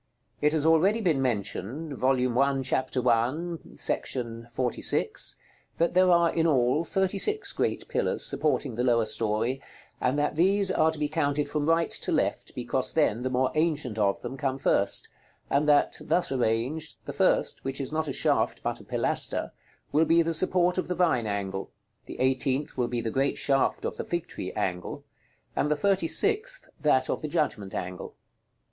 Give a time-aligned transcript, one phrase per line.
[0.41, 2.15] It has already been mentioned (Vol.
[2.39, 2.61] I.
[2.63, 2.87] Chap.
[2.89, 2.89] I.§
[3.75, 5.35] XLVI.)
[5.77, 9.61] that there are, in all, thirty six great pillars supporting the lower story;
[10.01, 13.51] and that these are to be counted from right to left, because then the more
[13.53, 15.07] ancient of them come first:
[15.51, 19.51] and that, thus arranged, the first, which is not a shaft, but a pilaster,
[19.91, 21.69] will be the support of the Vine angle;
[22.05, 25.03] the eighteenth will be the great shaft of the Fig tree angle;
[25.55, 28.15] and the thirty sixth, that of the Judgment angle.